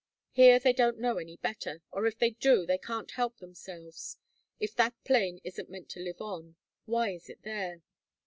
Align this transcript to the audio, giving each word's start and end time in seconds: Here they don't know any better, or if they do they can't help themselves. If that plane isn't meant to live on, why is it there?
Here 0.31 0.57
they 0.57 0.73
don't 0.73 0.97
know 0.97 1.17
any 1.19 1.37
better, 1.37 1.83
or 1.91 2.07
if 2.07 2.17
they 2.17 2.31
do 2.31 2.65
they 2.65 2.79
can't 2.79 3.11
help 3.11 3.37
themselves. 3.37 4.17
If 4.59 4.73
that 4.77 4.95
plane 5.03 5.39
isn't 5.43 5.69
meant 5.69 5.89
to 5.89 5.99
live 5.99 6.19
on, 6.21 6.55
why 6.85 7.11
is 7.11 7.29
it 7.29 7.43
there? 7.43 7.83